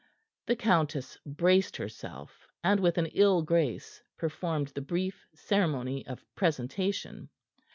The 0.47 0.55
countess 0.55 1.15
braced 1.27 1.77
herself, 1.77 2.47
and 2.63 2.79
with 2.79 2.97
an 2.97 3.05
ill 3.13 3.43
grace 3.43 4.01
performed 4.17 4.69
the 4.69 4.81
brief 4.81 5.27
ceremony 5.35 6.07
of 6.07 6.25
presentation. 6.33 7.29